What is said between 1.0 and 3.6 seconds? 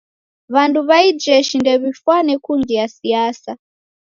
ijeshi ndew'ifane kungia siasa.